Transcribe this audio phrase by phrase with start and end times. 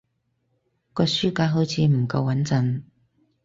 [0.93, 2.81] 個書架好似唔夠穏陣